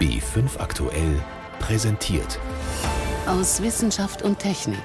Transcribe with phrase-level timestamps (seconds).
[0.00, 1.20] B5 aktuell
[1.58, 2.38] präsentiert.
[3.26, 4.78] Aus Wissenschaft und Technik.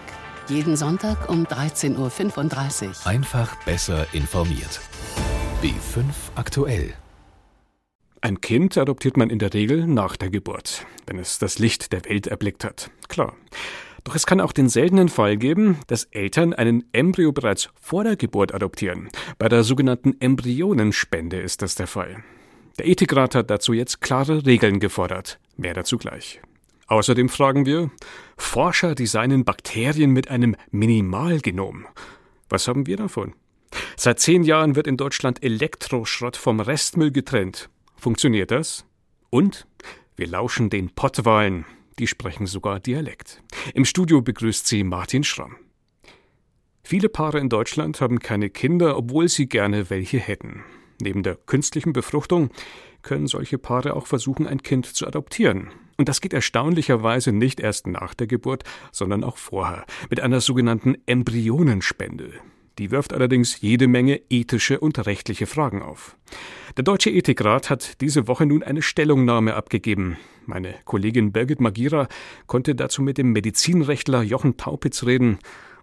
[0.47, 3.07] Jeden Sonntag um 13.35 Uhr.
[3.07, 4.81] Einfach besser informiert.
[5.61, 6.95] B5 aktuell.
[8.21, 12.03] Ein Kind adoptiert man in der Regel nach der Geburt, wenn es das Licht der
[12.05, 12.89] Welt erblickt hat.
[13.07, 13.35] Klar.
[14.03, 18.15] Doch es kann auch den seltenen Fall geben, dass Eltern einen Embryo bereits vor der
[18.15, 19.09] Geburt adoptieren.
[19.37, 22.23] Bei der sogenannten Embryonenspende ist das der Fall.
[22.79, 25.39] Der Ethikrat hat dazu jetzt klare Regeln gefordert.
[25.57, 26.41] Mehr dazu gleich.
[26.87, 27.91] Außerdem fragen wir,
[28.37, 31.85] Forscher designen Bakterien mit einem Minimalgenom.
[32.49, 33.33] Was haben wir davon?
[33.95, 37.69] Seit zehn Jahren wird in Deutschland Elektroschrott vom Restmüll getrennt.
[37.95, 38.85] Funktioniert das?
[39.29, 39.67] Und
[40.15, 41.65] wir lauschen den Pottwahlen.
[41.99, 43.41] Die sprechen sogar Dialekt.
[43.73, 45.57] Im Studio begrüßt sie Martin Schramm.
[46.83, 50.63] Viele Paare in Deutschland haben keine Kinder, obwohl sie gerne welche hätten.
[51.03, 52.49] Neben der künstlichen Befruchtung
[53.01, 55.69] können solche Paare auch versuchen, ein Kind zu adoptieren.
[55.97, 60.95] Und das geht erstaunlicherweise nicht erst nach der Geburt, sondern auch vorher, mit einer sogenannten
[61.05, 62.31] Embryonenspende.
[62.79, 66.15] Die wirft allerdings jede Menge ethische und rechtliche Fragen auf.
[66.77, 70.17] Der Deutsche Ethikrat hat diese Woche nun eine Stellungnahme abgegeben.
[70.45, 72.07] Meine Kollegin Birgit Magira
[72.47, 75.37] konnte dazu mit dem Medizinrechtler Jochen Taupitz reden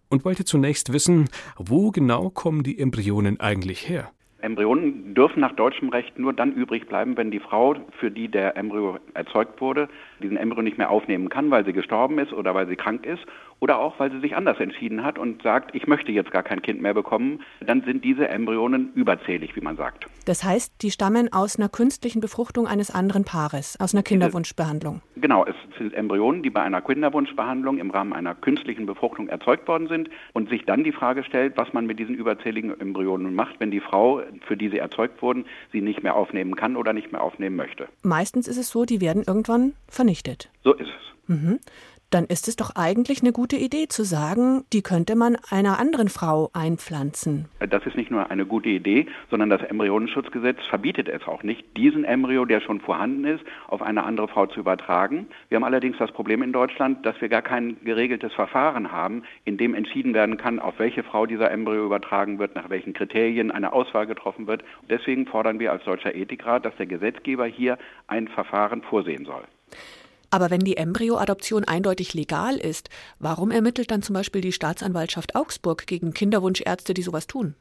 [0.09, 4.11] und wollte zunächst wissen, wo genau kommen die Embryonen eigentlich her?
[4.43, 8.57] Embryonen dürfen nach deutschem Recht nur dann übrig bleiben, wenn die Frau, für die der
[8.57, 9.89] Embryo erzeugt wurde,
[10.21, 13.25] diesen Embryo nicht mehr aufnehmen kann, weil sie gestorben ist oder weil sie krank ist
[13.61, 16.63] oder auch weil sie sich anders entschieden hat und sagt, ich möchte jetzt gar kein
[16.63, 20.07] Kind mehr bekommen, dann sind diese Embryonen überzählig, wie man sagt.
[20.25, 25.03] Das heißt, die stammen aus einer künstlichen Befruchtung eines anderen Paares, aus einer Kinderwunschbehandlung.
[25.17, 29.89] Genau, es sind Embryonen, die bei einer Kinderwunschbehandlung im Rahmen einer künstlichen Befruchtung erzeugt worden
[29.89, 33.71] sind und sich dann die Frage stellt, was man mit diesen überzähligen Embryonen macht, wenn
[33.71, 37.23] die Frau, für die sie erzeugt wurden, sie nicht mehr aufnehmen kann oder nicht mehr
[37.23, 37.89] aufnehmen möchte.
[38.03, 40.10] Meistens ist es so, die werden irgendwann vernichtet.
[40.65, 41.29] So ist es.
[41.29, 41.61] Mhm
[42.11, 46.09] dann ist es doch eigentlich eine gute Idee zu sagen, die könnte man einer anderen
[46.09, 47.47] Frau einpflanzen.
[47.61, 52.05] Das ist nicht nur eine gute Idee, sondern das Embryonenschutzgesetz verbietet es auch nicht, diesen
[52.05, 55.29] Embryo, der schon vorhanden ist, auf eine andere Frau zu übertragen.
[55.49, 59.57] Wir haben allerdings das Problem in Deutschland, dass wir gar kein geregeltes Verfahren haben, in
[59.57, 63.73] dem entschieden werden kann, auf welche Frau dieser Embryo übertragen wird, nach welchen Kriterien eine
[63.73, 64.65] Auswahl getroffen wird.
[64.89, 67.79] Deswegen fordern wir als Deutscher Ethikrat, dass der Gesetzgeber hier
[68.09, 69.45] ein Verfahren vorsehen soll.
[70.31, 75.87] Aber wenn die Embryoadoption eindeutig legal ist, warum ermittelt dann zum Beispiel die Staatsanwaltschaft Augsburg
[75.87, 77.55] gegen Kinderwunschärzte, die sowas tun?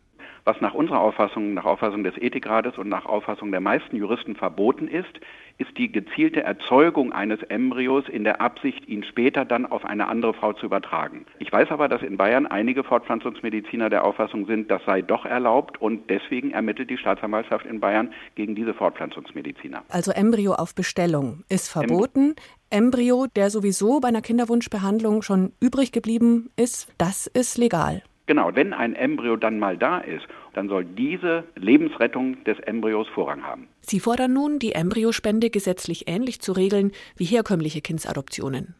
[0.46, 4.88] Was nach unserer Auffassung, nach Auffassung des Ethikrates und nach Auffassung der meisten Juristen verboten
[4.88, 5.20] ist,
[5.58, 10.34] ist die gezielte Erzeugung eines Embryos in der Absicht, ihn später dann auf eine andere
[10.34, 11.26] Frau zu übertragen.
[11.40, 15.82] Ich weiß aber, dass in Bayern einige Fortpflanzungsmediziner der Auffassung sind, das sei doch erlaubt
[15.82, 19.84] und deswegen ermittelt die Staatsanwaltschaft in Bayern gegen diese Fortpflanzungsmediziner.
[19.90, 22.36] Also Embryo auf Bestellung ist verboten.
[22.72, 28.04] Embryo, der sowieso bei einer Kinderwunschbehandlung schon übrig geblieben ist, das ist legal.
[28.28, 33.44] Genau, wenn ein Embryo dann mal da ist, dann soll diese Lebensrettung des Embryos Vorrang
[33.44, 33.68] haben.
[33.82, 38.76] Sie fordern nun, die Embryospende gesetzlich ähnlich zu regeln wie herkömmliche Kindsadoptionen.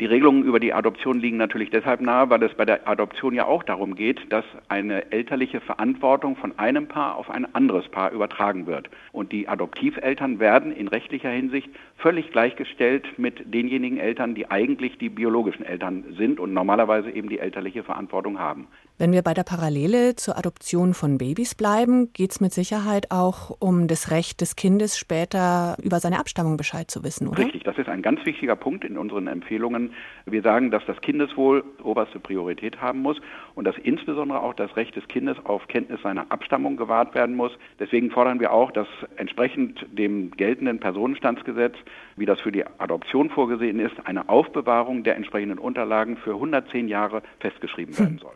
[0.00, 3.44] Die Regelungen über die Adoption liegen natürlich deshalb nahe, weil es bei der Adoption ja
[3.44, 8.66] auch darum geht, dass eine elterliche Verantwortung von einem Paar auf ein anderes Paar übertragen
[8.66, 8.88] wird.
[9.12, 15.10] Und die Adoptiveltern werden in rechtlicher Hinsicht völlig gleichgestellt mit denjenigen Eltern, die eigentlich die
[15.10, 18.68] biologischen Eltern sind und normalerweise eben die elterliche Verantwortung haben.
[19.02, 23.50] Wenn wir bei der Parallele zur Adoption von Babys bleiben, geht es mit Sicherheit auch
[23.58, 27.38] um das Recht des Kindes, später über seine Abstammung Bescheid zu wissen, oder?
[27.40, 29.92] Richtig, das ist ein ganz wichtiger Punkt in unseren Empfehlungen.
[30.24, 33.20] Wir sagen, dass das Kindeswohl oberste Priorität haben muss
[33.56, 37.50] und dass insbesondere auch das Recht des Kindes auf Kenntnis seiner Abstammung gewahrt werden muss.
[37.80, 38.86] Deswegen fordern wir auch, dass
[39.16, 41.74] entsprechend dem geltenden Personenstandsgesetz,
[42.14, 47.24] wie das für die Adoption vorgesehen ist, eine Aufbewahrung der entsprechenden Unterlagen für 110 Jahre
[47.40, 48.34] festgeschrieben werden soll.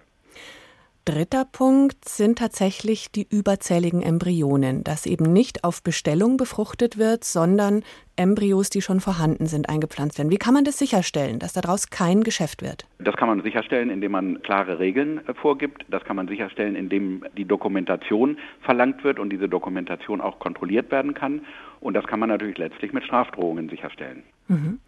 [1.07, 7.85] Dritter Punkt sind tatsächlich die überzähligen Embryonen, dass eben nicht auf Bestellung befruchtet wird, sondern
[8.17, 10.33] Embryos, die schon vorhanden sind, eingepflanzt werden.
[10.33, 12.89] Wie kann man das sicherstellen, dass daraus kein Geschäft wird?
[12.99, 15.85] Das kann man sicherstellen, indem man klare Regeln äh, vorgibt.
[15.89, 21.15] Das kann man sicherstellen, indem die Dokumentation verlangt wird und diese Dokumentation auch kontrolliert werden
[21.15, 21.43] kann.
[21.79, 24.25] Und das kann man natürlich letztlich mit Strafdrohungen sicherstellen.
[24.49, 24.81] Mhm.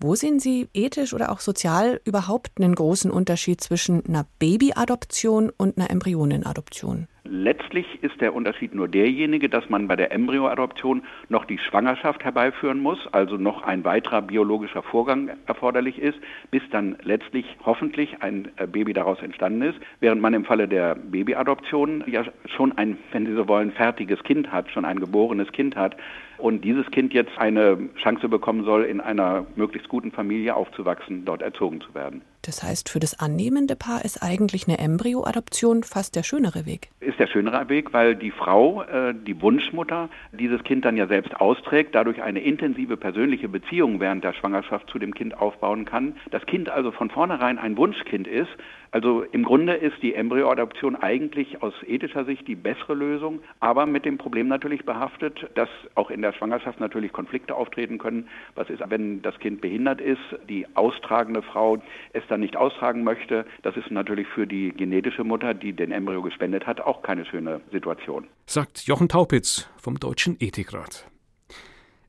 [0.00, 5.78] Wo sehen Sie ethisch oder auch sozial überhaupt einen großen Unterschied zwischen einer Babyadoption und
[5.78, 7.08] einer Embryonenadoption?
[7.26, 12.80] Letztlich ist der Unterschied nur derjenige, dass man bei der Embryoadoption noch die Schwangerschaft herbeiführen
[12.80, 16.18] muss, also noch ein weiterer biologischer Vorgang erforderlich ist,
[16.50, 20.96] bis dann letztlich hoffentlich ein äh, Baby daraus entstanden ist, während man im Falle der
[20.96, 25.76] Babyadoption ja schon ein, wenn Sie so wollen, fertiges Kind hat, schon ein geborenes Kind
[25.76, 25.96] hat,
[26.36, 31.40] und dieses Kind jetzt eine Chance bekommen soll, in einer möglichst guten Familie aufzuwachsen, dort
[31.40, 32.20] erzogen zu werden.
[32.46, 36.90] Das heißt, für das annehmende Paar ist eigentlich eine Embryoadoption fast der schönere Weg.
[37.00, 41.34] Ist der schönere Weg, weil die Frau, äh, die Wunschmutter, dieses Kind dann ja selbst
[41.40, 46.16] austrägt, dadurch eine intensive persönliche Beziehung während der Schwangerschaft zu dem Kind aufbauen kann.
[46.30, 48.50] Das Kind also von vornherein ein Wunschkind ist.
[48.94, 54.04] Also im Grunde ist die Embryoadoption eigentlich aus ethischer Sicht die bessere Lösung, aber mit
[54.04, 58.28] dem Problem natürlich behaftet, dass auch in der Schwangerschaft natürlich Konflikte auftreten können.
[58.54, 61.82] Was ist, wenn das Kind behindert ist, die austragende Frau
[62.12, 63.46] es dann nicht austragen möchte?
[63.62, 67.62] Das ist natürlich für die genetische Mutter, die den Embryo gespendet hat, auch keine schöne
[67.72, 68.28] Situation.
[68.46, 71.10] Sagt Jochen Taupitz vom Deutschen Ethikrat.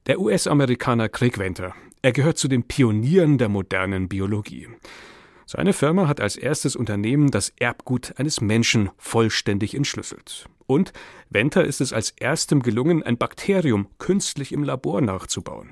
[0.05, 1.73] Der US-Amerikaner Craig Venter.
[2.03, 4.67] Er gehört zu den Pionieren der modernen Biologie.
[5.45, 10.47] Seine Firma hat als erstes Unternehmen das Erbgut eines Menschen vollständig entschlüsselt.
[10.65, 10.91] Und
[11.29, 15.69] Venter ist es als erstem gelungen, ein Bakterium künstlich im Labor nachzubauen.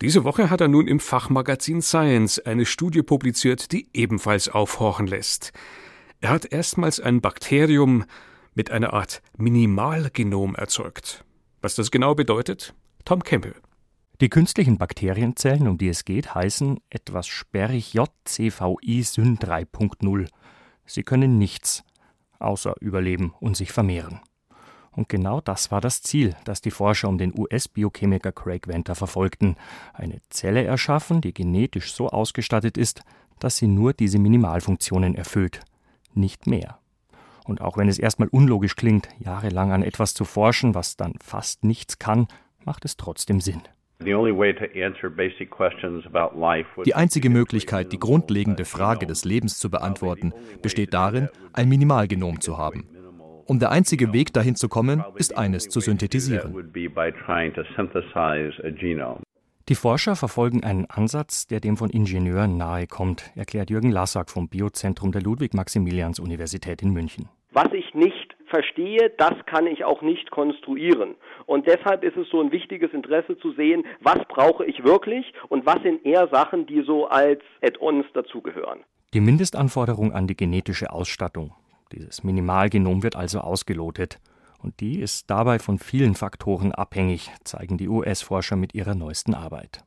[0.00, 5.52] Diese Woche hat er nun im Fachmagazin Science eine Studie publiziert, die ebenfalls aufhorchen lässt.
[6.20, 8.04] Er hat erstmals ein Bakterium
[8.54, 11.24] mit einer Art Minimalgenom erzeugt.
[11.60, 12.74] Was das genau bedeutet?
[13.04, 13.54] Tom Campbell.
[14.22, 20.28] Die künstlichen Bakterienzellen, um die es geht, heißen etwas sperrig JCVI Syn 3.0.
[20.86, 21.82] Sie können nichts
[22.38, 24.20] außer überleben und sich vermehren.
[24.92, 29.56] Und genau das war das Ziel, das die Forscher um den US-Biochemiker Craig Venter verfolgten.
[29.92, 33.02] Eine Zelle erschaffen, die genetisch so ausgestattet ist,
[33.40, 35.62] dass sie nur diese Minimalfunktionen erfüllt.
[36.14, 36.78] Nicht mehr.
[37.42, 41.64] Und auch wenn es erstmal unlogisch klingt, jahrelang an etwas zu forschen, was dann fast
[41.64, 42.28] nichts kann,
[42.64, 43.62] macht es trotzdem Sinn.
[46.84, 50.32] Die einzige Möglichkeit, die grundlegende Frage des Lebens zu beantworten,
[50.62, 52.88] besteht darin, ein Minimalgenom zu haben.
[53.46, 56.72] Und der einzige Weg dahin zu kommen, ist eines zu synthetisieren.
[59.68, 64.48] Die Forscher verfolgen einen Ansatz, der dem von Ingenieuren nahe kommt, erklärt Jürgen Lassack vom
[64.48, 67.28] Biozentrum der Ludwig-Maximilians-Universität in München.
[67.52, 71.14] Was ich nicht verstehe, das kann ich auch nicht konstruieren.
[71.46, 75.64] Und deshalb ist es so ein wichtiges Interesse zu sehen, was brauche ich wirklich und
[75.64, 78.80] was sind eher Sachen, die so als Add-ons dazugehören.
[79.14, 81.52] Die Mindestanforderung an die genetische Ausstattung.
[81.92, 84.18] Dieses Minimalgenom wird also ausgelotet.
[84.62, 89.82] Und die ist dabei von vielen Faktoren abhängig, zeigen die US-Forscher mit ihrer neuesten Arbeit.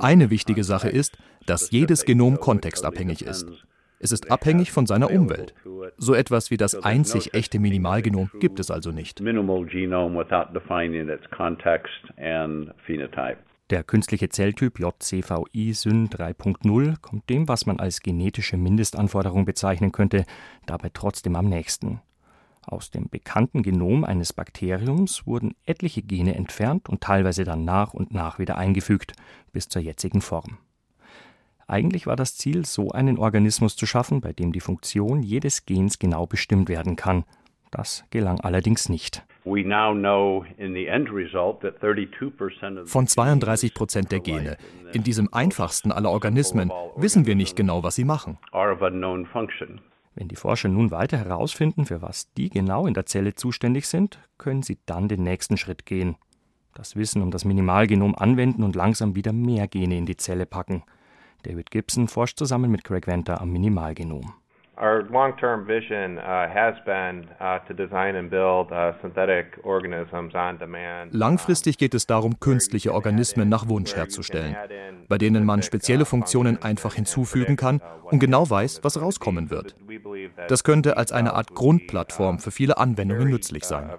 [0.00, 3.64] Eine wichtige Sache ist, dass jedes Genom kontextabhängig ist.
[4.02, 5.54] Es ist abhängig von seiner Umwelt.
[5.96, 9.20] So etwas wie das einzig echte Minimalgenom gibt es also nicht.
[13.70, 20.24] Der künstliche Zelltyp JCVI Syn 3.0 kommt dem, was man als genetische Mindestanforderung bezeichnen könnte,
[20.66, 22.00] dabei trotzdem am nächsten.
[22.66, 28.12] Aus dem bekannten Genom eines Bakteriums wurden etliche Gene entfernt und teilweise dann nach und
[28.12, 29.12] nach wieder eingefügt,
[29.52, 30.58] bis zur jetzigen Form.
[31.72, 35.98] Eigentlich war das Ziel, so einen Organismus zu schaffen, bei dem die Funktion jedes Gens
[35.98, 37.24] genau bestimmt werden kann.
[37.70, 39.24] Das gelang allerdings nicht.
[42.84, 44.58] Von 32 Prozent der Gene
[44.92, 48.36] in diesem einfachsten aller Organismen wissen wir nicht genau, was sie machen.
[50.14, 54.18] Wenn die Forscher nun weiter herausfinden, für was die genau in der Zelle zuständig sind,
[54.36, 56.16] können sie dann den nächsten Schritt gehen.
[56.74, 60.82] Das Wissen um das Minimalgenom anwenden und langsam wieder mehr Gene in die Zelle packen.
[61.42, 64.32] David Gibson forscht zusammen mit Craig Venter am Minimalgenom.
[64.80, 70.58] Our long-term vision uh, has been uh, to design and build uh, synthetic organisms on
[70.58, 71.12] demand.
[71.12, 74.56] Langfristig geht es darum, künstliche Organismen nach Wunsch herzustellen,
[75.08, 79.76] bei denen man spezielle Funktionen einfach hinzufügen kann und genau weiß, was rauskommen wird.
[80.48, 83.90] Das könnte als eine Art Grundplattform für viele Anwendungen nützlich sein.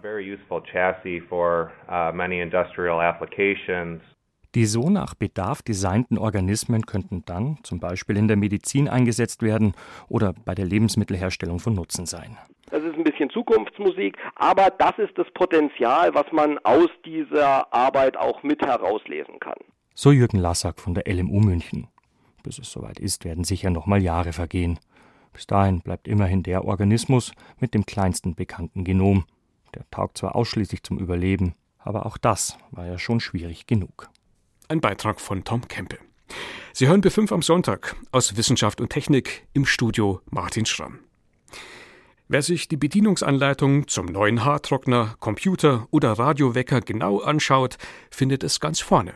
[4.55, 9.74] Die so nach Bedarf designten Organismen könnten dann zum Beispiel in der Medizin eingesetzt werden
[10.10, 12.38] oder bei der Lebensmittelherstellung von Nutzen sein.
[12.69, 18.15] Das ist ein bisschen Zukunftsmusik, aber das ist das Potenzial, was man aus dieser Arbeit
[18.15, 19.57] auch mit herauslesen kann.
[19.95, 21.88] So Jürgen Lassack von der LMU München.
[22.43, 24.79] Bis es soweit ist, werden sicher noch mal Jahre vergehen.
[25.33, 29.25] Bis dahin bleibt immerhin der Organismus mit dem kleinsten bekannten Genom.
[29.74, 34.10] Der taugt zwar ausschließlich zum Überleben, aber auch das war ja schon schwierig genug.
[34.70, 35.98] Ein Beitrag von Tom Kempe.
[36.72, 41.00] Sie hören B5 am Sonntag aus Wissenschaft und Technik im Studio Martin Schramm.
[42.29, 47.77] Wer sich die Bedienungsanleitung zum neuen Haartrockner, Computer oder Radiowecker genau anschaut,
[48.10, 49.13] findet es ganz vorne.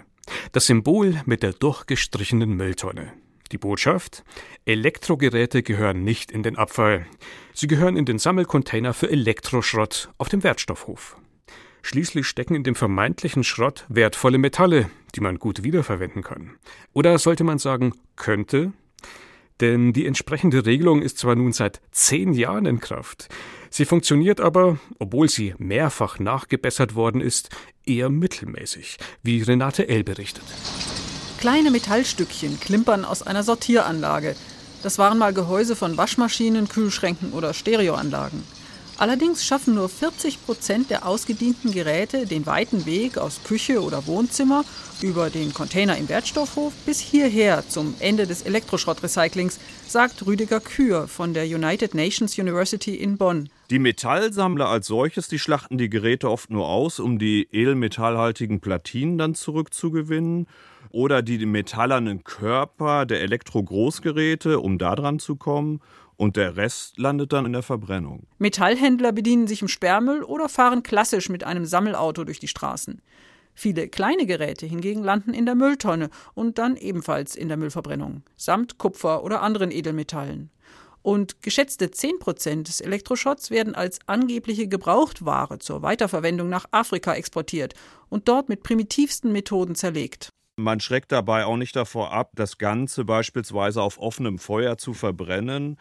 [0.52, 3.14] Das Symbol mit der durchgestrichenen Mülltonne.
[3.54, 4.26] Die Botschaft?
[4.66, 7.06] Elektrogeräte gehören nicht in den Abfall.
[7.54, 11.16] Sie gehören in den Sammelcontainer für Elektroschrott auf dem Wertstoffhof.
[11.88, 16.58] Schließlich stecken in dem vermeintlichen Schrott wertvolle Metalle, die man gut wiederverwenden kann.
[16.92, 18.74] Oder sollte man sagen, könnte?
[19.62, 23.30] Denn die entsprechende Regelung ist zwar nun seit zehn Jahren in Kraft,
[23.70, 27.52] sie funktioniert aber, obwohl sie mehrfach nachgebessert worden ist,
[27.86, 30.04] eher mittelmäßig, wie Renate L.
[30.04, 30.44] berichtet.
[31.38, 34.36] Kleine Metallstückchen klimpern aus einer Sortieranlage.
[34.84, 38.44] Das waren mal Gehäuse von Waschmaschinen, Kühlschränken oder Stereoanlagen.
[39.00, 44.66] Allerdings schaffen nur 40 Prozent der ausgedienten Geräte den weiten Weg aus Küche oder Wohnzimmer
[45.04, 51.36] über den Container im Wertstoffhof bis hierher zum Ende des Elektroschrottrecyclings, sagt Rüdiger Kür von
[51.36, 53.50] der United Nations University in Bonn.
[53.70, 59.20] Die Metallsammler als solches, die schlachten die Geräte oft nur aus, um die edelmetallhaltigen Platinen
[59.20, 60.48] dann zurückzugewinnen
[60.90, 65.82] oder die metallernen Körper der Elektro-Großgeräte, um da dran zu kommen.
[66.18, 68.28] Und der Rest landet dann in der Verbrennung.
[68.40, 73.02] Metallhändler bedienen sich im Sperrmüll oder fahren klassisch mit einem Sammelauto durch die Straßen.
[73.54, 78.78] Viele kleine Geräte hingegen landen in der Mülltonne und dann ebenfalls in der Müllverbrennung, samt
[78.78, 80.52] Kupfer oder anderen Edelmetallen.
[81.02, 87.76] Und geschätzte 10 Prozent des Elektroschrotts werden als angebliche Gebrauchtware zur Weiterverwendung nach Afrika exportiert
[88.10, 90.30] und dort mit primitivsten Methoden zerlegt.
[90.60, 95.78] Man schreckt dabei auch nicht davor ab, das Ganze beispielsweise auf offenem Feuer zu verbrennen,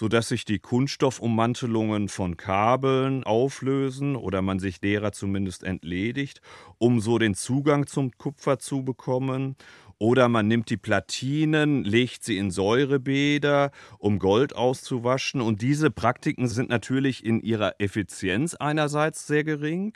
[0.00, 6.40] sodass sich die Kunststoffummantelungen von Kabeln auflösen oder man sich derer zumindest entledigt,
[6.78, 9.56] um so den Zugang zum Kupfer zu bekommen.
[9.98, 15.42] Oder man nimmt die Platinen, legt sie in Säurebäder, um Gold auszuwaschen.
[15.42, 19.92] Und diese Praktiken sind natürlich in ihrer Effizienz einerseits sehr gering.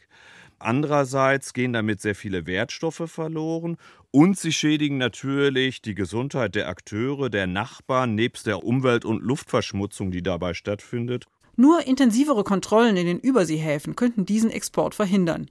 [0.59, 3.77] Andererseits gehen damit sehr viele Wertstoffe verloren
[4.11, 10.11] und sie schädigen natürlich die Gesundheit der Akteure, der Nachbarn, nebst der Umwelt- und Luftverschmutzung,
[10.11, 11.27] die dabei stattfindet.
[11.57, 15.51] Nur intensivere Kontrollen in den Überseehäfen könnten diesen Export verhindern,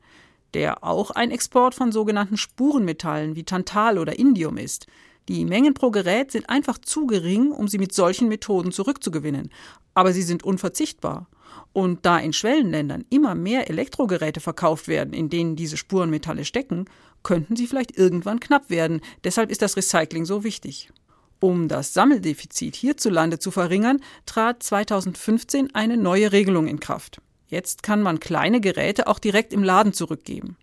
[0.53, 4.88] der auch ein Export von sogenannten Spurenmetallen wie Tantal oder Indium ist.
[5.29, 9.50] Die Mengen pro Gerät sind einfach zu gering, um sie mit solchen Methoden zurückzugewinnen,
[9.93, 11.27] aber sie sind unverzichtbar.
[11.72, 16.86] Und da in Schwellenländern immer mehr Elektrogeräte verkauft werden, in denen diese Spurenmetalle stecken,
[17.24, 19.01] könnten sie vielleicht irgendwann knapp werden.
[19.24, 20.91] Deshalb ist das Recycling so wichtig.
[21.39, 27.22] Um das Sammeldefizit hierzulande zu verringern, trat 2015 eine neue Regelung in Kraft.
[27.48, 30.57] Jetzt kann man kleine Geräte auch direkt im Laden zurückgeben.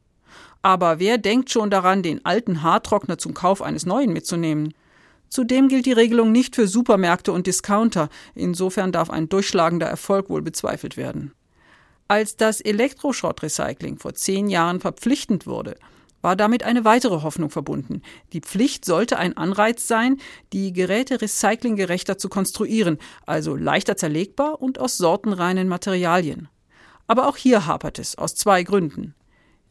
[0.62, 4.75] Aber wer denkt schon daran, den alten Haartrockner zum Kauf eines neuen mitzunehmen?
[5.30, 10.42] Zudem gilt die Regelung nicht für Supermärkte und Discounter, insofern darf ein durchschlagender Erfolg wohl
[10.42, 11.32] bezweifelt werden.
[12.08, 15.76] Als das Elektroschrottrecycling vor zehn Jahren verpflichtend wurde,
[16.20, 18.02] war damit eine weitere Hoffnung verbunden.
[18.32, 20.18] Die Pflicht sollte ein Anreiz sein,
[20.52, 26.49] die Geräte recyclinggerechter zu konstruieren, also leichter zerlegbar und aus sortenreinen Materialien.
[27.06, 29.14] Aber auch hier hapert es aus zwei Gründen.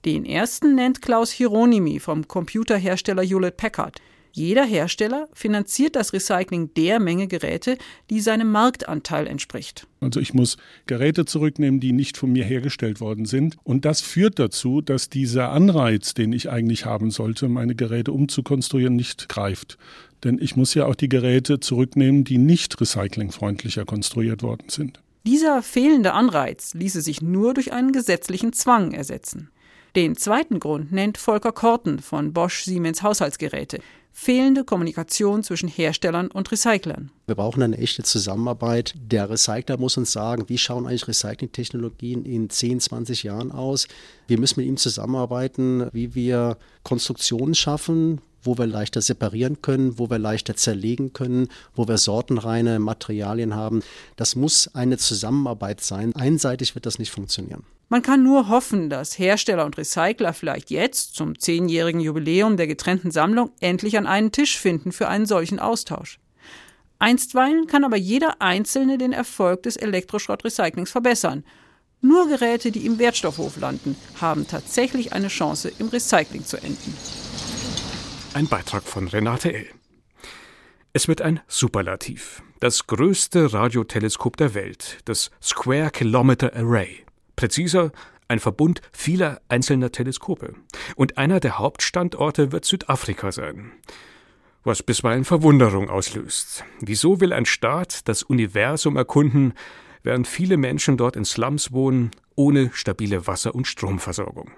[0.05, 3.99] Den ersten nennt Klaus Hieronymi vom Computerhersteller Hewlett Packard.
[4.31, 7.77] Jeder Hersteller finanziert das Recycling der Menge Geräte,
[8.09, 9.87] die seinem Marktanteil entspricht.
[10.01, 13.57] Also ich muss Geräte zurücknehmen, die nicht von mir hergestellt worden sind.
[13.63, 18.95] Und das führt dazu, dass dieser Anreiz, den ich eigentlich haben sollte, meine Geräte umzukonstruieren,
[18.95, 19.77] nicht greift.
[20.23, 24.99] Denn ich muss ja auch die Geräte zurücknehmen, die nicht recyclingfreundlicher konstruiert worden sind.
[25.25, 29.49] Dieser fehlende Anreiz ließe sich nur durch einen gesetzlichen Zwang ersetzen.
[29.95, 33.79] Den zweiten Grund nennt Volker Korten von Bosch Siemens Haushaltsgeräte
[34.19, 37.09] fehlende Kommunikation zwischen Herstellern und Recyclern.
[37.25, 38.93] Wir brauchen eine echte Zusammenarbeit.
[38.97, 43.87] Der Recycler muss uns sagen, wie schauen eigentlich Recyclingtechnologien in 10, 20 Jahren aus.
[44.27, 50.09] Wir müssen mit ihm zusammenarbeiten, wie wir Konstruktionen schaffen, wo wir leichter separieren können, wo
[50.09, 53.83] wir leichter zerlegen können, wo wir sortenreine Materialien haben.
[54.17, 56.13] Das muss eine Zusammenarbeit sein.
[56.13, 57.63] Einseitig wird das nicht funktionieren.
[57.91, 63.09] Man kann nur hoffen, dass Hersteller und Recycler vielleicht jetzt, zum zehnjährigen Jubiläum der getrennten
[63.09, 66.19] Sammlung, endlich an einen Tisch finden für einen solchen Austausch.
[66.99, 71.43] Einstweilen kann aber jeder Einzelne den Erfolg des Elektroschrottrecyclings verbessern.
[72.01, 76.93] Nur Geräte, die im Wertstoffhof landen, haben tatsächlich eine Chance, im Recycling zu enden.
[78.35, 79.65] Ein Beitrag von Renate L.
[80.93, 82.43] Es wird ein Superlativ.
[82.59, 87.05] Das größte Radioteleskop der Welt, das Square Kilometer Array.
[87.39, 87.93] Präziser,
[88.27, 90.55] ein Verbund vieler einzelner Teleskope.
[90.97, 93.71] Und einer der Hauptstandorte wird Südafrika sein.
[94.65, 96.65] Was bisweilen Verwunderung auslöst.
[96.81, 99.53] Wieso will ein Staat das Universum erkunden,
[100.03, 104.51] während viele Menschen dort in Slums wohnen, ohne stabile Wasser- und Stromversorgung?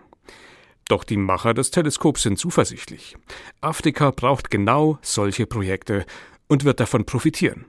[0.87, 3.15] Doch die Macher des Teleskops sind zuversichtlich.
[3.61, 6.07] Afrika braucht genau solche Projekte,
[6.51, 7.65] und wird davon profitieren.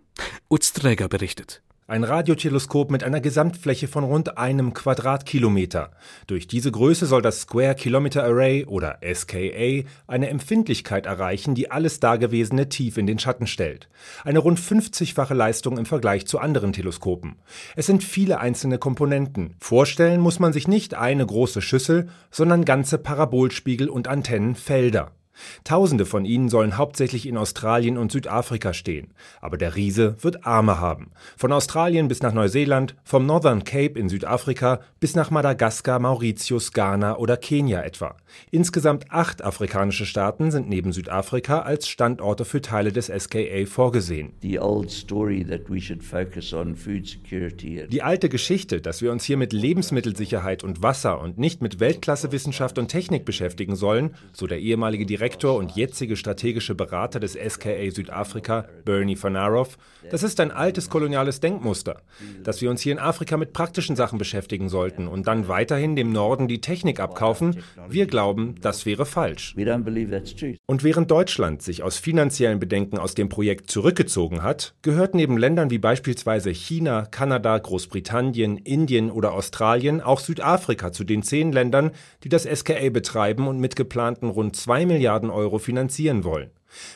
[0.51, 1.63] Utz Träger berichtet.
[1.93, 5.91] Ein Radioteleskop mit einer Gesamtfläche von rund einem Quadratkilometer.
[6.27, 12.01] Durch diese Größe soll das Square Kilometer Array oder SKA eine Empfindlichkeit erreichen, die alles
[12.01, 13.91] Dagewesene tief in den Schatten stellt.
[14.25, 17.37] Eine rund 50-fache Leistung im Vergleich zu anderen Teleskopen.
[17.77, 19.55] Es sind viele einzelne Komponenten.
[19.59, 25.13] Vorstellen muss man sich nicht eine große Schüssel, sondern ganze Parabolspiegel und Antennenfelder.
[25.65, 29.13] Tausende von ihnen sollen hauptsächlich in Australien und Südafrika stehen.
[29.41, 31.11] Aber der Riese wird Arme haben.
[31.37, 37.17] Von Australien bis nach Neuseeland, vom Northern Cape in Südafrika bis nach Madagaskar, Mauritius, Ghana
[37.17, 38.17] oder Kenia etwa.
[38.51, 44.33] Insgesamt acht afrikanische Staaten sind neben Südafrika als Standorte für Teile des SKA vorgesehen.
[47.89, 52.79] Die alte Geschichte, dass wir uns hier mit Lebensmittelsicherheit und Wasser und nicht mit Weltklassewissenschaft
[52.79, 57.93] und Technik beschäftigen sollen, so der ehemalige Direktor Direktor und jetzige strategische Berater des SKA
[57.93, 59.79] Südafrika, Bernie Fanarov,
[60.11, 62.03] das ist ein altes koloniales Denkmuster,
[62.43, 66.11] dass wir uns hier in Afrika mit praktischen Sachen beschäftigen sollten und dann weiterhin dem
[66.11, 67.63] Norden die Technik abkaufen.
[67.89, 69.55] Wir glauben, das wäre falsch.
[70.67, 75.71] Und während Deutschland sich aus finanziellen Bedenken aus dem Projekt zurückgezogen hat, gehört neben Ländern
[75.71, 81.93] wie beispielsweise China, Kanada, Großbritannien, Indien oder Australien auch Südafrika zu den zehn Ländern,
[82.25, 86.51] die das SKA betreiben und mit geplanten rund zwei Milliarden Milliarden Euro finanzieren wollen.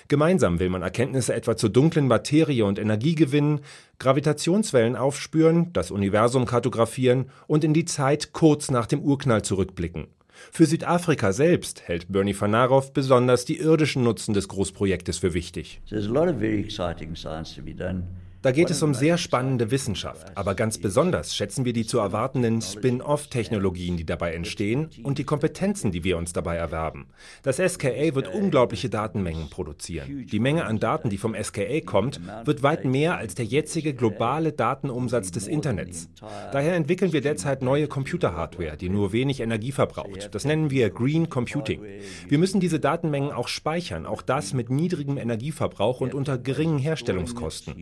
[0.09, 3.61] Gemeinsam will man Erkenntnisse etwa zur dunklen Materie und Energie gewinnen,
[3.99, 10.07] Gravitationswellen aufspüren, das Universum kartografieren und in die Zeit kurz nach dem Urknall zurückblicken.
[10.51, 15.83] Für Südafrika selbst hält Bernie Fanarov besonders die irdischen Nutzen des Großprojektes für wichtig.
[15.89, 18.05] There's a lot of very exciting science to be done
[18.47, 22.63] da geht es um sehr spannende Wissenschaft, aber ganz besonders schätzen wir die zu erwartenden
[22.63, 27.09] Spin-off-Technologien, die dabei entstehen und die Kompetenzen, die wir uns dabei erwerben.
[27.43, 30.29] Das SKA wird unglaubliche Datenmengen produzieren.
[30.31, 34.53] Die Menge an Daten, die vom SKA kommt, wird weit mehr als der jetzige globale
[34.53, 36.09] Datenumsatz des Internets.
[36.53, 40.29] Daher entwickeln wir derzeit neue Computerhardware, die nur wenig Energie verbraucht.
[40.31, 41.83] Das nennen wir Green Computing.
[42.29, 47.75] Wir müssen diese Datenmengen auch speichern, auch das mit niedrigem Energieverbrauch und unter geringen Herstellungskosten.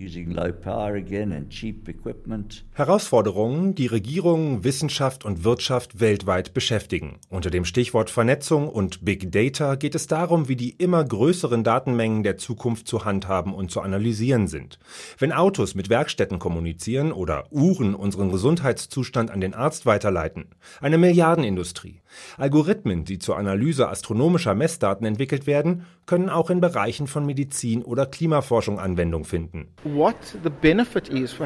[2.72, 7.18] Herausforderungen, die Regierungen, Wissenschaft und Wirtschaft weltweit beschäftigen.
[7.28, 12.22] Unter dem Stichwort Vernetzung und Big Data geht es darum, wie die immer größeren Datenmengen
[12.22, 14.78] der Zukunft zu handhaben und zu analysieren sind.
[15.18, 20.46] Wenn Autos mit Werkstätten kommunizieren oder Uhren unseren Gesundheitszustand an den Arzt weiterleiten.
[20.80, 22.00] Eine Milliardenindustrie.
[22.36, 28.06] Algorithmen, die zur Analyse astronomischer Messdaten entwickelt werden, können auch in Bereichen von Medizin oder
[28.06, 29.68] Klimaforschung Anwendung finden.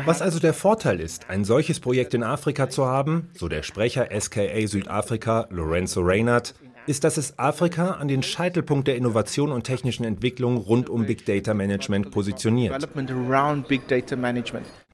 [0.07, 4.09] Was also der Vorteil ist, ein solches Projekt in Afrika zu haben, so der Sprecher
[4.19, 6.55] SKA Südafrika Lorenzo Reynard,
[6.89, 11.27] ist, dass es Afrika an den Scheitelpunkt der Innovation und technischen Entwicklung rund um Big
[11.27, 12.89] Data Management positioniert.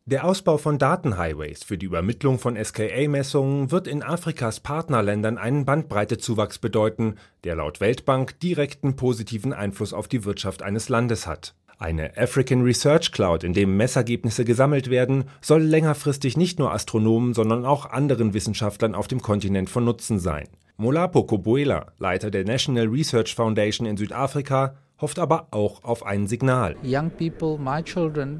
[0.07, 6.59] Der Ausbau von Datenhighways für die Übermittlung von SKA-Messungen wird in Afrikas Partnerländern einen Bandbreitezuwachs
[6.59, 7.15] bedeuten,
[7.45, 11.55] der laut Weltbank direkten positiven Einfluss auf die Wirtschaft eines Landes hat.
[11.79, 17.65] Eine African Research Cloud, in dem Messergebnisse gesammelt werden, soll längerfristig nicht nur Astronomen, sondern
[17.65, 20.49] auch anderen Wissenschaftlern auf dem Kontinent von Nutzen sein.
[20.77, 26.77] Molapo Kobuela, Leiter der National Research Foundation in Südafrika, hofft aber auch auf ein Signal.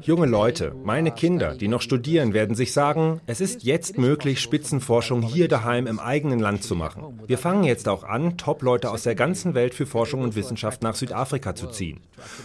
[0.03, 5.21] Junge Leute, meine Kinder, die noch studieren, werden sich sagen, es ist jetzt möglich, Spitzenforschung
[5.21, 7.19] hier daheim im eigenen Land zu machen.
[7.27, 10.95] Wir fangen jetzt auch an, Top-Leute aus der ganzen Welt für Forschung und Wissenschaft nach
[10.95, 12.01] Südafrika zu ziehen.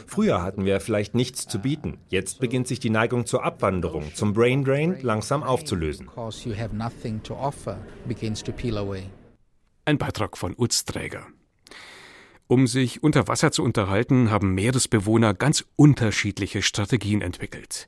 [0.07, 1.99] Früher hatten wir vielleicht nichts zu bieten.
[2.09, 6.11] Jetzt beginnt sich die Neigung zur Abwanderung, zum Brain Drain langsam aufzulösen.
[9.85, 11.27] Ein Beitrag von Utz Träger.
[12.51, 17.87] Um sich unter Wasser zu unterhalten, haben Meeresbewohner ganz unterschiedliche Strategien entwickelt.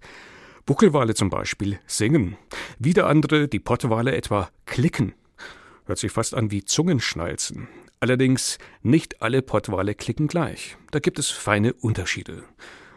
[0.66, 2.37] Buckelwale zum Beispiel singen,
[2.79, 5.14] wieder andere, die Pottwale etwa, klicken.
[5.87, 7.66] Hört sich fast an wie Zungenschnalzen.
[7.98, 10.77] Allerdings nicht alle Pottwale klicken gleich.
[10.92, 12.44] Da gibt es feine Unterschiede.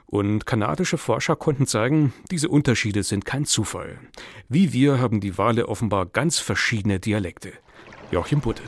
[0.05, 3.97] Und kanadische Forscher konnten zeigen, diese Unterschiede sind kein Zufall.
[4.49, 7.53] Wie wir haben die Wale offenbar ganz verschiedene Dialekte.
[8.11, 8.61] Joachim Butte.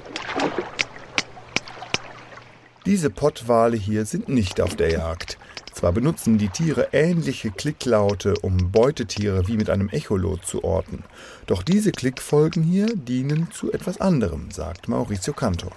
[2.88, 5.38] Diese Pottwale hier sind nicht auf der Jagd.
[5.74, 11.04] Zwar benutzen die Tiere ähnliche Klicklaute, um Beutetiere wie mit einem Echolot zu orten,
[11.48, 15.74] doch diese Klickfolgen hier dienen zu etwas anderem, sagt Maurizio Cantor.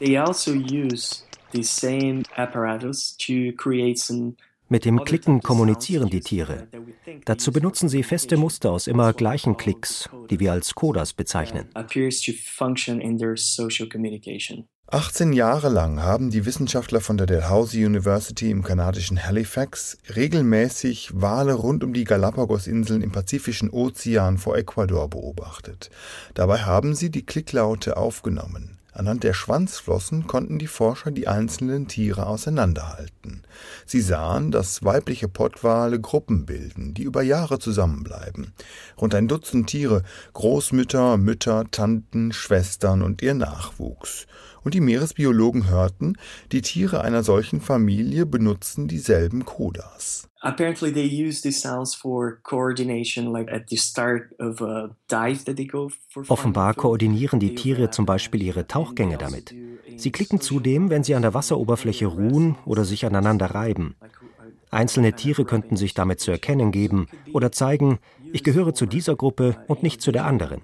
[0.00, 1.22] They also use
[1.52, 4.34] the same apparatus to create some
[4.68, 6.66] mit dem Klicken kommunizieren die Tiere.
[7.26, 11.68] Dazu benutzen sie feste Muster aus immer gleichen Klicks, die wir als Codas bezeichnen.
[14.92, 21.54] 18 Jahre lang haben die Wissenschaftler von der Dalhousie University im kanadischen Halifax regelmäßig Wale
[21.54, 25.88] rund um die Galapagos-Inseln im Pazifischen Ozean vor Ecuador beobachtet.
[26.34, 28.76] Dabei haben sie die Klicklaute aufgenommen.
[28.92, 33.44] Anhand der Schwanzflossen konnten die Forscher die einzelnen Tiere auseinanderhalten.
[33.86, 38.52] Sie sahen, dass weibliche Pottwale Gruppen bilden, die über Jahre zusammenbleiben.
[39.00, 40.02] Rund ein Dutzend Tiere,
[40.34, 44.26] Großmütter, Mütter, Tanten, Schwestern und ihr Nachwuchs.
[44.64, 46.16] Und die Meeresbiologen hörten,
[46.52, 50.28] die Tiere einer solchen Familie benutzen dieselben Kodas.
[50.40, 55.56] Apparently they use these sounds for coordination, like at the start of a dive that
[55.56, 56.24] they go for.
[56.28, 59.54] Offenbar koordinieren die Tiere zum Beispiel ihre Tauchgänge damit.
[59.96, 63.94] Sie klicken zudem, wenn sie an der Wasseroberfläche ruhen oder sich aneinander reiben.
[64.72, 67.98] Einzelne Tiere könnten sich damit zu erkennen geben oder zeigen,
[68.32, 70.62] ich gehöre zu dieser Gruppe und nicht zu der anderen.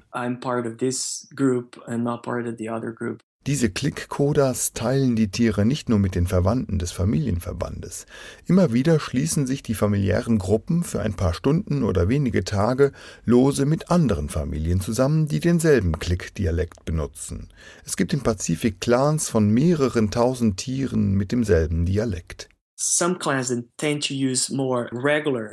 [3.48, 8.04] Diese Klick-Kodas teilen die Tiere nicht nur mit den Verwandten des Familienverbandes.
[8.44, 12.92] Immer wieder schließen sich die familiären Gruppen für ein paar Stunden oder wenige Tage
[13.24, 17.48] lose mit anderen Familien zusammen, die denselben Klick-Dialekt benutzen.
[17.86, 22.50] Es gibt im Pazifik Clans von mehreren tausend Tieren mit demselben Dialekt.
[22.76, 25.52] Some clans tend to use more regular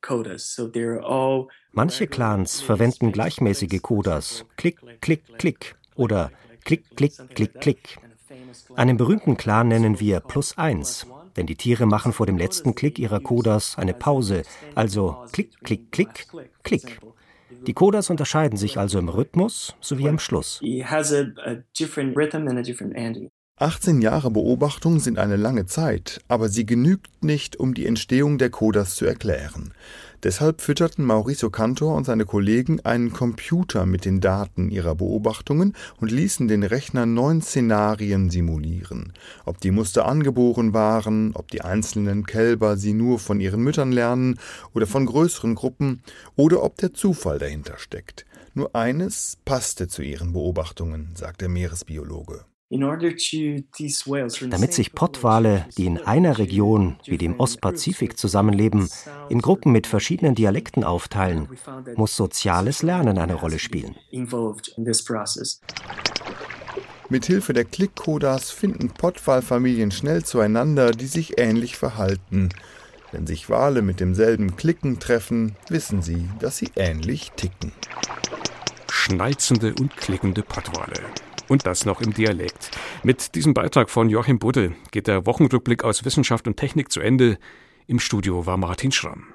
[0.00, 6.30] codas, so they're all Manche Clans verwenden gleichmäßige Kodas, Klick, Klick, Klick oder
[6.64, 7.98] Klick, Klick, Klick, Klick.
[8.76, 12.98] Einen berühmten Clan nennen wir Plus Eins, denn die Tiere machen vor dem letzten Klick
[12.98, 14.42] ihrer Kodas eine Pause,
[14.74, 16.26] also Klick, Klick, Klick,
[16.62, 17.00] Klick.
[17.66, 20.60] Die Kodas unterscheiden sich also im Rhythmus sowie am Schluss.
[23.56, 28.50] 18 Jahre Beobachtung sind eine lange Zeit, aber sie genügt nicht, um die Entstehung der
[28.50, 29.72] Kodas zu erklären.
[30.22, 36.12] Deshalb fütterten Mauricio Cantor und seine Kollegen einen Computer mit den Daten ihrer Beobachtungen und
[36.12, 39.14] ließen den Rechner neun Szenarien simulieren.
[39.46, 44.38] Ob die Muster angeboren waren, ob die einzelnen Kälber sie nur von ihren Müttern lernen
[44.74, 46.04] oder von größeren Gruppen
[46.36, 48.24] oder ob der Zufall dahinter steckt.
[48.54, 52.44] Nur eines passte zu ihren Beobachtungen, sagt der Meeresbiologe.
[54.50, 58.88] Damit sich Pottwale, die in einer Region wie dem Ostpazifik zusammenleben,
[59.28, 61.48] in Gruppen mit verschiedenen Dialekten aufteilen,
[61.96, 63.94] muss soziales Lernen eine Rolle spielen.
[67.10, 72.48] Mithilfe der Klickkodas finden Pottwalfamilien schnell zueinander, die sich ähnlich verhalten.
[73.10, 77.72] Wenn sich Wale mit demselben Klicken treffen, wissen sie, dass sie ähnlich ticken.
[78.90, 81.02] Schneizende und klickende Pottwale.
[81.52, 82.70] Und das noch im Dialekt.
[83.02, 87.36] Mit diesem Beitrag von Joachim Budde geht der Wochenrückblick aus Wissenschaft und Technik zu Ende.
[87.86, 89.26] Im Studio war Martin Schramm.